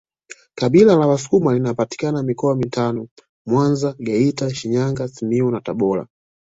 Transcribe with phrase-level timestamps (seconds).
[0.55, 3.07] Kabila la wasukuma linapatikana mikoa mitano
[3.47, 6.07] Mwanza Geita Shinyanga Simiyu na Tabora